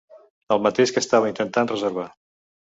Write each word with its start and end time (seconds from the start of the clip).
El 0.55 0.63
mateix 0.67 0.95
que 0.95 1.05
estava 1.05 1.31
intentant 1.33 1.71
reservar. 1.75 2.11